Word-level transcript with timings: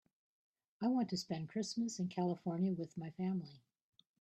I 0.81 0.87
want 0.87 1.09
to 1.11 1.17
spend 1.17 1.49
Christmas 1.49 1.99
in 1.99 2.07
California 2.07 2.73
with 2.73 2.97
my 2.97 3.11
family. 3.11 3.61